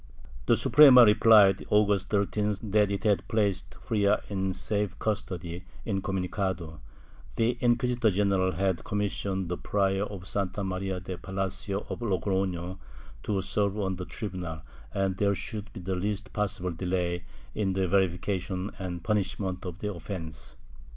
The 0.47 0.57
Suprema 0.57 1.05
replied, 1.05 1.63
August 1.69 2.09
13th, 2.09 2.71
that 2.71 2.89
it 2.89 3.03
had 3.03 3.27
placed 3.27 3.75
Frias 3.81 4.19
in 4.29 4.51
safe 4.51 4.97
custody, 4.97 5.63
incomunicado; 5.85 6.79
the 7.35 7.55
inquisitor 7.61 8.09
general 8.09 8.53
had 8.53 8.83
commissioned 8.83 9.47
the 9.47 9.57
Prior 9.59 10.01
of 10.05 10.27
Santa 10.27 10.63
Maria 10.63 10.99
de 10.99 11.19
Palacio 11.19 11.85
of 11.87 11.99
Logrofio 11.99 12.79
to 13.21 13.41
serve 13.43 13.77
on 13.77 13.97
the 13.97 14.05
tribunal, 14.05 14.63
and 14.91 15.17
there 15.17 15.35
should 15.35 15.71
be 15.71 15.79
the 15.79 15.93
least 15.95 16.33
possible 16.33 16.71
delay 16.71 17.23
in 17.53 17.73
the 17.73 17.87
verification 17.87 18.71
and 18.79 19.03
punishment 19.03 19.65
of 19.67 19.77
the 19.77 19.93
offence. 19.93 20.55